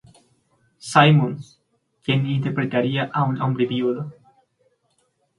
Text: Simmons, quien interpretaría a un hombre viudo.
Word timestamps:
Simmons, 0.79 1.61
quien 2.03 2.25
interpretaría 2.25 3.11
a 3.13 3.23
un 3.23 3.39
hombre 3.39 3.67
viudo. 3.67 4.11